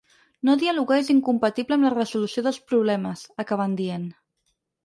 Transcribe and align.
No 0.47 0.53
dialogar 0.61 0.97
és 1.01 1.11
incompatible 1.15 1.77
amb 1.77 1.87
la 1.87 1.93
resolució 1.97 2.45
dels 2.49 2.59
problemes, 2.73 3.25
acaben 3.45 3.77
dient. 3.83 4.13